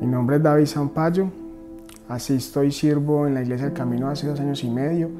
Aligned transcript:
Mi 0.00 0.06
nombre 0.06 0.36
es 0.36 0.42
David 0.44 0.66
Zampayo, 0.66 1.28
asisto 2.08 2.62
y 2.62 2.70
sirvo 2.70 3.26
en 3.26 3.34
la 3.34 3.42
Iglesia 3.42 3.66
del 3.66 3.74
Camino 3.74 4.08
hace 4.08 4.28
dos 4.28 4.38
años 4.38 4.62
y 4.62 4.70
medio 4.70 5.10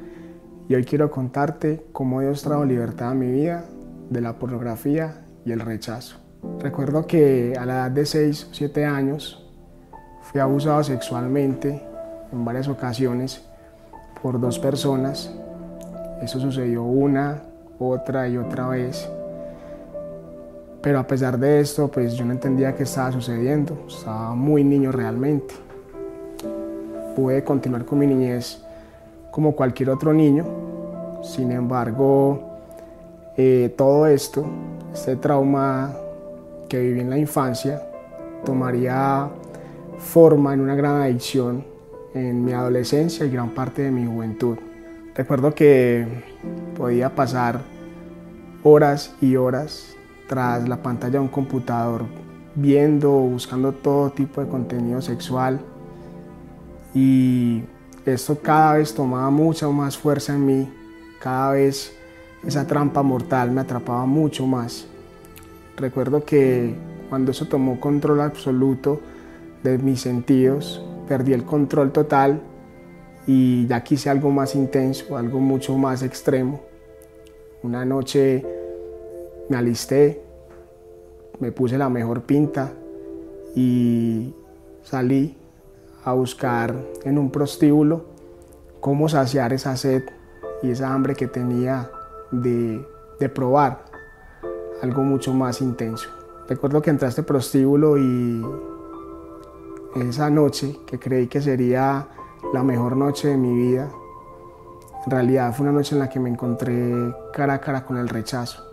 y 0.69 0.75
hoy 0.77 0.85
quiero 0.85 1.11
contarte 1.11 1.87
cómo 1.93 2.21
Dios 2.21 2.43
trajo 2.43 2.64
libertad 2.64 3.11
a 3.11 3.14
mi 3.14 3.29
vida 3.29 3.64
de 4.09 4.21
la 4.21 4.38
pornografía 4.38 5.25
y 5.45 5.51
el 5.51 5.59
rechazo. 5.59 6.19
Recuerdo 6.61 7.09
que 7.09 7.56
a 7.59 7.67
la 7.67 7.75
edad 7.75 7.91
de 7.91 8.06
6 8.06 8.49
o 8.53 8.54
7 8.54 8.85
años 8.85 9.51
fui 10.22 10.41
abusado 10.41 10.84
sexualmente 10.84 11.82
en 12.30 12.45
varias 12.45 12.68
ocasiones 12.68 13.45
por 14.22 14.38
dos 14.38 14.60
personas. 14.60 15.34
Eso 16.22 16.38
sucedió 16.38 16.84
una, 16.84 17.42
otra 17.80 18.29
y 18.29 18.36
otra 18.36 18.68
vez. 18.68 19.10
Pero 20.82 21.00
a 21.00 21.06
pesar 21.06 21.38
de 21.38 21.60
esto, 21.60 21.88
pues 21.88 22.14
yo 22.14 22.24
no 22.24 22.32
entendía 22.32 22.74
qué 22.74 22.84
estaba 22.84 23.10
sucediendo. 23.10 23.77
Estaba 23.88 24.34
muy 24.34 24.62
niño 24.62 24.92
realmente. 24.92 25.54
Pude 27.16 27.42
continuar 27.42 27.84
con 27.84 27.98
mi 27.98 28.06
niñez 28.06 28.62
como 29.30 29.56
cualquier 29.56 29.91
otro 29.91 30.12
niño. 30.12 30.45
Sin 31.22 31.50
embargo, 31.50 32.59
eh, 33.36 33.74
todo 33.77 34.06
esto, 34.06 34.46
este 34.92 35.16
trauma 35.16 35.95
que 36.69 36.78
viví 36.78 37.00
en 37.00 37.10
la 37.10 37.19
infancia, 37.19 37.83
tomaría 38.45 39.28
forma 39.98 40.55
en 40.55 40.60
una 40.60 40.77
gran 40.77 41.02
adicción 41.02 41.64
en 42.14 42.45
mi 42.45 42.52
adolescencia 42.52 43.27
y 43.27 43.30
gran 43.30 43.50
parte 43.50 43.83
de 43.83 43.91
mi 43.91 44.06
juventud. 44.06 44.56
Recuerdo 45.14 45.55
que 45.55 46.06
podía 46.77 47.14
pasar 47.14 47.60
horas 48.62 49.14
y 49.20 49.36
horas 49.36 49.98
tras 50.28 50.68
la 50.68 50.80
pantalla 50.82 51.14
de 51.14 51.18
un 51.18 51.28
computador 51.28 52.05
viendo, 52.55 53.10
buscando 53.10 53.73
todo 53.73 54.10
tipo 54.10 54.41
de 54.41 54.48
contenido 54.48 55.00
sexual 55.00 55.60
y 56.95 57.62
esto 58.05 58.38
cada 58.41 58.75
vez 58.75 58.94
tomaba 58.94 59.30
mucha 59.30 59.69
más 59.69 59.97
fuerza 59.97 60.34
en 60.34 60.47
mí, 60.47 60.72
cada 61.20 61.53
vez 61.53 61.92
esa 62.44 62.66
trampa 62.66 63.03
mortal 63.03 63.50
me 63.50 63.61
atrapaba 63.61 64.06
mucho 64.06 64.47
más. 64.47 64.86
Recuerdo 65.77 66.25
que 66.25 66.75
cuando 67.08 67.31
eso 67.31 67.47
tomó 67.47 67.81
control 67.81 68.20
absoluto 68.20 69.00
de 69.62 69.78
mis 69.78 70.00
sentidos, 70.00 70.84
perdí 71.08 71.33
el 71.33 71.44
control 71.44 71.92
total 71.92 72.42
y 73.27 73.66
ya 73.66 73.83
quise 73.83 74.10
algo 74.10 74.31
más 74.31 74.55
intenso, 74.55 75.16
algo 75.16 75.41
mucho 75.41 75.77
más 75.77 76.03
extremo. 76.03 76.60
Una 77.62 77.84
noche 77.84 78.44
me 79.48 79.56
alisté, 79.56 80.22
me 81.41 81.52
puse 81.52 81.78
la 81.78 81.88
mejor 81.88 82.22
pinta 82.22 82.72
y 83.54 84.34
salí 84.82 85.36
a 86.04 86.12
buscar 86.12 86.74
en 87.04 87.18
un 87.18 87.30
prostíbulo 87.30 88.04
cómo 88.80 89.08
saciar 89.08 89.52
esa 89.52 89.76
sed 89.76 90.02
y 90.62 90.70
esa 90.70 90.92
hambre 90.92 91.14
que 91.14 91.26
tenía 91.26 91.91
de, 92.30 92.84
probar 93.34 93.84
algo 94.82 95.02
mucho 95.02 95.32
más 95.32 95.60
intenso. 95.60 96.08
Recuerdo 96.48 96.80
que 96.80 96.91
entré 96.91 97.06
a 97.06 97.08
este 97.10 97.22
prostíbulo 97.22 97.98
y 97.98 98.42
esa 99.96 100.30
noche 100.30 100.78
que 100.86 100.98
creí 100.98 101.26
que 101.26 101.41
sería 101.41 102.08
la 102.52 102.62
mejor 102.62 102.96
noche 102.96 103.28
de 103.28 103.36
mi 103.36 103.54
vida, 103.54 103.91
en 105.04 105.10
realidad 105.10 105.54
fue 105.54 105.64
una 105.64 105.72
noche 105.72 105.94
en 105.94 106.00
la 106.00 106.08
que 106.08 106.20
me 106.20 106.30
encontré 106.30 106.92
cara 107.32 107.54
a 107.54 107.60
cara 107.60 107.84
con 107.84 107.96
el 107.96 108.08
rechazo. 108.08 108.67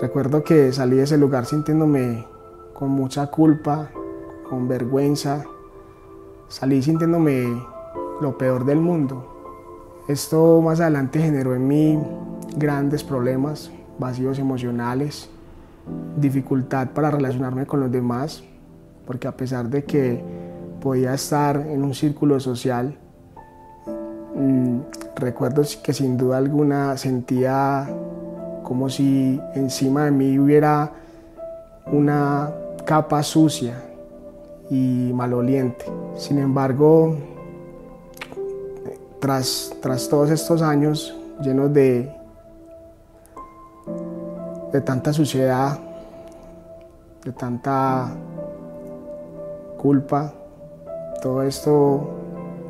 Recuerdo 0.00 0.42
que 0.42 0.72
salí 0.72 0.96
de 0.96 1.02
ese 1.02 1.18
lugar 1.18 1.44
sintiéndome 1.44 2.24
con 2.72 2.88
mucha 2.88 3.26
culpa, 3.26 3.90
con 4.48 4.66
vergüenza. 4.66 5.44
Salí 6.48 6.82
sintiéndome 6.82 7.62
lo 8.22 8.38
peor 8.38 8.64
del 8.64 8.80
mundo. 8.80 10.02
Esto 10.08 10.62
más 10.62 10.80
adelante 10.80 11.20
generó 11.20 11.54
en 11.54 11.68
mí 11.68 11.98
grandes 12.56 13.04
problemas, 13.04 13.70
vacíos 13.98 14.38
emocionales, 14.38 15.28
dificultad 16.16 16.88
para 16.94 17.10
relacionarme 17.10 17.66
con 17.66 17.80
los 17.80 17.92
demás, 17.92 18.42
porque 19.06 19.28
a 19.28 19.36
pesar 19.36 19.68
de 19.68 19.84
que 19.84 20.24
podía 20.80 21.12
estar 21.12 21.58
en 21.58 21.84
un 21.84 21.92
círculo 21.92 22.40
social, 22.40 22.96
mm, 24.34 24.78
recuerdo 25.16 25.62
que 25.82 25.92
sin 25.92 26.16
duda 26.16 26.38
alguna 26.38 26.96
sentía 26.96 27.86
como 28.70 28.88
si 28.88 29.42
encima 29.56 30.04
de 30.04 30.12
mí 30.12 30.38
hubiera 30.38 30.92
una 31.90 32.54
capa 32.84 33.20
sucia 33.24 33.82
y 34.70 35.10
maloliente. 35.12 35.86
Sin 36.14 36.38
embargo, 36.38 37.16
tras, 39.18 39.74
tras 39.82 40.08
todos 40.08 40.30
estos 40.30 40.62
años 40.62 41.18
llenos 41.42 41.72
de, 41.72 42.14
de 44.72 44.80
tanta 44.82 45.12
suciedad, 45.12 45.76
de 47.24 47.32
tanta 47.32 48.14
culpa, 49.78 50.32
todo 51.20 51.42
esto 51.42 52.08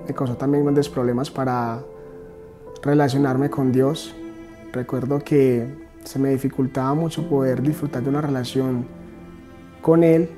me 0.09 0.15
causó 0.15 0.35
también 0.35 0.65
grandes 0.65 0.89
problemas 0.89 1.31
para 1.31 1.83
relacionarme 2.81 3.51
con 3.51 3.71
Dios. 3.71 4.15
Recuerdo 4.73 5.19
que 5.19 5.90
se 6.05 6.19
me 6.19 6.31
dificultaba 6.31 6.95
mucho 6.95 7.29
poder 7.29 7.63
disfrutar 7.63 8.03
de 8.03 8.09
una 8.09 8.21
relación 8.21 8.87
con 9.83 10.05
él 10.05 10.29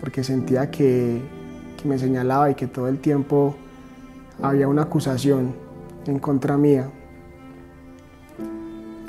porque 0.00 0.24
sentía 0.24 0.70
que, 0.70 1.20
que, 1.80 1.88
me 1.88 1.98
señalaba 1.98 2.50
y 2.50 2.54
que 2.54 2.66
todo 2.66 2.88
el 2.88 2.98
tiempo 2.98 3.54
había 4.42 4.66
una 4.68 4.82
acusación 4.82 5.54
en 6.06 6.18
contra 6.18 6.56
mía. 6.56 6.90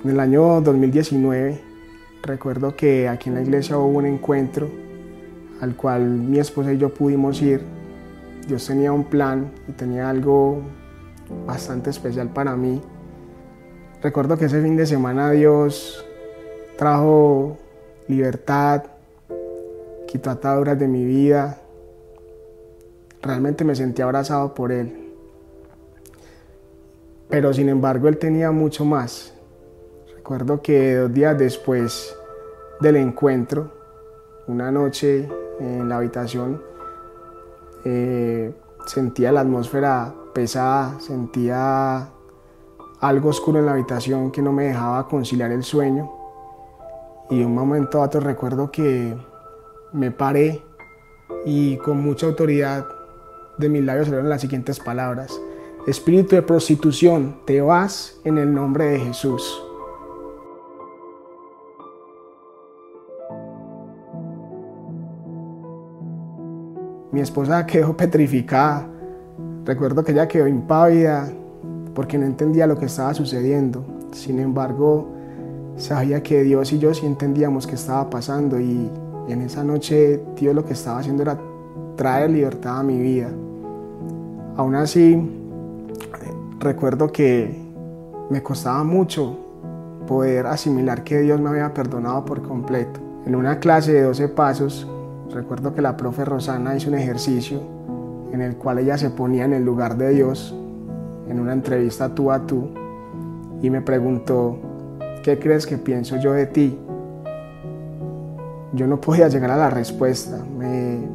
En 0.04 0.10
el 0.10 0.20
año 0.20 0.62
2019 0.62 1.62
recuerdo 2.22 2.76
que 2.76 3.08
aquí 3.08 3.30
en 3.30 3.36
la 3.36 3.42
iglesia 3.42 3.78
hubo 3.78 3.98
un 3.98 4.06
encuentro 4.06 4.70
al 5.62 5.76
cual 5.76 6.04
mi 6.04 6.40
esposa 6.40 6.74
y 6.74 6.78
yo 6.78 6.94
pudimos 6.94 7.42
ir. 7.42 7.62
Dios 8.48 8.68
tenía 8.68 8.92
un 8.92 9.06
plan 9.06 9.52
y 9.68 9.72
tenía 9.72 10.10
algo 10.10 10.62
bastante 11.48 11.90
especial 11.90 12.30
para 12.30 12.56
mí 12.56 12.82
Recuerdo 14.04 14.38
que 14.38 14.46
ese 14.46 14.62
fin 14.62 14.76
de 14.76 14.86
semana 14.86 15.32
Dios 15.32 16.06
trajo 16.78 17.58
libertad, 18.10 18.84
quitó 20.08 20.30
ataduras 20.30 20.78
de 20.78 20.90
mi 20.90 21.06
vida. 21.06 21.62
Realmente 23.22 23.64
me 23.64 23.76
sentí 23.76 24.02
abrazado 24.02 24.54
por 24.54 24.74
Él. 24.74 25.14
Pero 27.30 27.54
sin 27.54 27.70
embargo 27.70 28.10
Él 28.10 28.18
tenía 28.18 28.52
mucho 28.52 28.84
más. 28.84 29.34
Recuerdo 30.18 30.62
que 30.62 30.96
dos 30.96 31.14
días 31.14 31.38
después 31.38 32.14
del 32.82 32.98
encuentro, 32.98 33.72
una 34.48 34.70
noche 34.70 35.30
en 35.62 35.88
la 35.88 35.96
habitación, 35.96 36.62
eh, 37.86 38.54
sentía 38.86 39.32
la 39.32 39.40
atmósfera 39.40 40.14
pesada, 40.34 41.00
sentía 41.00 42.13
algo 43.04 43.30
oscuro 43.30 43.60
en 43.60 43.66
la 43.66 43.74
habitación 43.74 44.32
que 44.32 44.42
no 44.42 44.54
me 44.54 44.64
dejaba 44.64 45.10
conciliar 45.10 45.52
el 45.52 45.64
sueño. 45.64 46.10
Y 47.30 47.44
un 47.44 47.54
momento 47.54 48.02
a 48.02 48.08
recuerdo 48.08 48.72
que 48.72 49.14
me 49.92 50.12
paré 50.12 50.64
y 51.46 51.76
con 51.78 52.02
mucha 52.02 52.28
autoridad 52.28 52.86
de 53.58 53.68
mis 53.68 53.84
labios 53.84 54.06
salieron 54.06 54.30
las 54.30 54.40
siguientes 54.40 54.80
palabras. 54.80 55.38
Espíritu 55.86 56.38
de 56.38 56.44
prostitución, 56.44 57.42
te 57.46 57.60
vas 57.60 58.22
en 58.24 58.38
el 58.38 58.54
nombre 58.54 58.86
de 58.86 59.00
Jesús. 59.02 59.62
Mi 67.12 67.20
esposa 67.20 67.66
quedó 67.66 67.98
petrificada. 67.98 68.90
Recuerdo 69.66 70.06
que 70.06 70.14
ella 70.14 70.28
quedó 70.30 70.48
impávida, 70.48 71.30
porque 71.94 72.18
no 72.18 72.26
entendía 72.26 72.68
lo 72.68 72.78
que 72.78 72.86
estaba 72.86 73.14
sucediendo. 73.14 73.84
Sin 74.12 74.40
embargo, 74.40 75.10
sabía 75.78 76.22
que 76.24 76.44
Dios 76.44 76.72
y 76.74 76.80
yo 76.80 76.94
sí 76.94 77.06
entendíamos 77.06 77.68
qué 77.68 77.76
estaba 77.76 78.10
pasando 78.10 78.60
y 78.60 78.90
en 79.28 79.42
esa 79.42 79.64
noche 79.64 80.22
Dios 80.36 80.54
lo 80.54 80.66
que 80.66 80.74
estaba 80.74 81.00
haciendo 81.00 81.24
era 81.24 81.38
traer 81.96 82.30
libertad 82.30 82.80
a 82.80 82.84
mi 82.84 83.00
vida. 83.00 83.30
Aún 84.56 84.76
así, 84.76 85.18
recuerdo 86.60 87.12
que 87.12 87.62
me 88.30 88.42
costaba 88.42 88.84
mucho 88.84 89.38
poder 90.08 90.48
asimilar 90.48 91.04
que 91.04 91.20
Dios 91.22 91.40
me 91.40 91.50
había 91.50 91.74
perdonado 91.74 92.26
por 92.26 92.42
completo. 92.42 93.00
En 93.26 93.36
una 93.36 93.60
clase 93.60 93.94
de 93.94 94.04
12 94.04 94.28
pasos, 94.30 94.88
recuerdo 95.32 95.74
que 95.74 95.82
la 95.82 95.96
profe 95.96 96.26
Rosana 96.26 96.76
hizo 96.76 96.90
un 96.90 96.96
ejercicio 96.96 97.62
en 98.32 98.42
el 98.42 98.56
cual 98.58 98.80
ella 98.80 98.98
se 98.98 99.10
ponía 99.10 99.46
en 99.46 99.54
el 99.54 99.64
lugar 99.64 99.98
de 99.98 100.10
Dios 100.10 100.56
en 101.28 101.40
una 101.40 101.54
entrevista 101.54 102.14
tú 102.14 102.32
a 102.32 102.46
tú 102.46 102.70
y 103.62 103.70
me 103.70 103.82
preguntó, 103.82 104.58
¿qué 105.24 105.40
crees 105.40 105.66
que 105.66 105.78
pienso 105.78 106.18
yo 106.18 106.34
de 106.34 106.48
ti? 106.48 106.78
Yo 108.74 108.88
no 108.88 109.00
podía 109.00 109.28
llegar 109.30 109.52
a 109.52 109.58
la 109.58 109.70
respuesta, 109.70 110.44
me, 110.58 111.08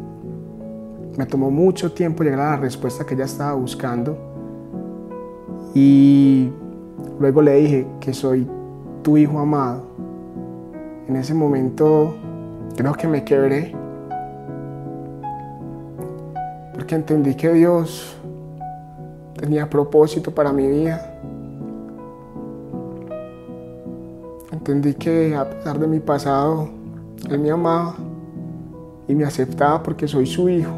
tomó 1.27 1.51
mucho 1.51 1.93
tiempo 1.93 2.23
llegar 2.23 2.41
a 2.41 2.51
la 2.53 2.57
respuesta 2.57 3.05
que 3.05 3.15
ella 3.15 3.25
estaba 3.25 3.55
buscando. 3.55 4.17
Y 5.75 6.51
luego 7.19 7.43
le 7.43 7.57
dije 7.57 7.87
que 8.01 8.15
soy 8.15 8.49
tu 9.03 9.17
hijo 9.17 9.39
amado. 9.39 9.83
En 11.07 11.17
ese 11.17 11.35
momento 11.35 12.15
creo 12.77 12.95
que 12.95 13.09
me 13.09 13.25
quebré. 13.25 13.75
Porque 16.73 16.95
entendí 16.95 17.35
que 17.35 17.53
Dios 17.53 18.18
tenía 19.39 19.71
propósito 19.71 20.31
para 20.35 20.53
mi 20.53 20.67
vida. 20.67 21.15
Entendí 24.53 24.95
que 24.95 25.35
a 25.35 25.49
pesar 25.49 25.79
de 25.79 25.87
mi 25.87 26.01
pasado, 26.01 26.69
Él 27.31 27.39
me 27.39 27.51
amaba 27.51 27.95
y 29.07 29.15
me 29.15 29.25
aceptaba 29.25 29.83
porque 29.83 30.07
soy 30.07 30.27
su 30.27 30.49
hijo. 30.49 30.73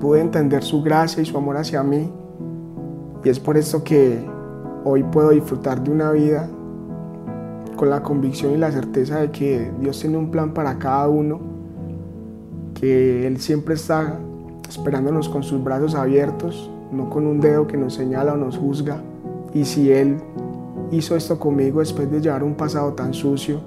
Pude 0.00 0.20
entender 0.20 0.64
su 0.64 0.82
gracia 0.82 1.22
y 1.22 1.26
su 1.26 1.38
amor 1.38 1.56
hacia 1.56 1.82
mí 1.82 2.10
y 3.24 3.28
es 3.28 3.38
por 3.38 3.56
eso 3.56 3.84
que 3.84 4.18
hoy 4.84 5.04
puedo 5.04 5.30
disfrutar 5.30 5.82
de 5.82 5.90
una 5.92 6.10
vida 6.10 6.48
con 7.76 7.88
la 7.88 8.02
convicción 8.02 8.52
y 8.52 8.56
la 8.56 8.72
certeza 8.72 9.20
de 9.20 9.30
que 9.30 9.70
Dios 9.80 10.00
tiene 10.00 10.16
un 10.16 10.30
plan 10.30 10.52
para 10.52 10.78
cada 10.78 11.08
uno, 11.08 11.40
que 12.74 13.26
Él 13.26 13.38
siempre 13.38 13.74
está 13.74 14.18
esperándonos 14.76 15.28
con 15.28 15.42
sus 15.42 15.62
brazos 15.62 15.94
abiertos, 15.94 16.70
no 16.90 17.10
con 17.10 17.26
un 17.26 17.40
dedo 17.40 17.66
que 17.66 17.76
nos 17.76 17.94
señala 17.94 18.34
o 18.34 18.36
nos 18.36 18.56
juzga. 18.56 19.02
Y 19.54 19.64
si 19.64 19.92
Él 19.92 20.16
hizo 20.90 21.16
esto 21.16 21.38
conmigo 21.38 21.80
después 21.80 22.10
de 22.10 22.20
llevar 22.20 22.42
un 22.42 22.54
pasado 22.54 22.92
tan 22.94 23.14
sucio, 23.14 23.60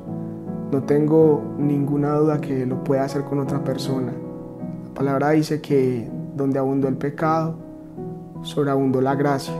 no 0.72 0.84
tengo 0.84 1.42
ninguna 1.58 2.16
duda 2.16 2.42
que 2.42 2.66
lo 2.66 2.84
pueda 2.84 3.04
hacer 3.04 3.24
con 3.24 3.40
otra 3.40 3.64
persona. 3.64 4.12
La 4.88 4.94
palabra 4.94 5.30
dice 5.32 5.62
que 5.62 6.10
donde 6.36 6.60
abundó 6.60 6.88
el 6.88 6.98
pecado, 6.98 7.56
sobreabundó 8.42 9.02
la 9.02 9.16
gracia. 9.16 9.54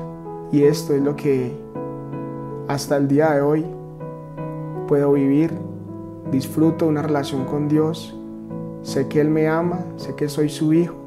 Y 0.52 0.64
esto 0.64 0.94
es 0.94 1.02
lo 1.02 1.16
que 1.16 1.56
hasta 2.68 2.98
el 2.98 3.08
día 3.08 3.32
de 3.32 3.42
hoy 3.42 3.66
puedo 4.88 5.14
vivir. 5.14 5.52
Disfruto 6.32 6.88
una 6.88 7.02
relación 7.02 7.46
con 7.46 7.68
Dios. 7.68 8.18
Sé 8.82 9.08
que 9.08 9.22
Él 9.22 9.30
me 9.30 9.48
ama, 9.48 9.80
sé 9.96 10.16
que 10.16 10.28
soy 10.28 10.50
su 10.50 10.74
hijo. 10.74 11.05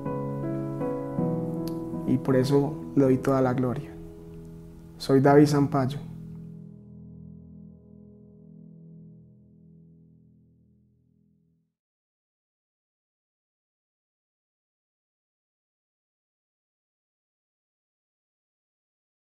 Por 2.23 2.37
eso 2.37 2.75
le 2.97 3.05
doy 3.05 3.19
toda 3.19 3.41
la 3.41 3.55
gloria. 3.55 3.91
Soy 4.99 5.20
David 5.20 5.47
Zampayo. 5.47 6.07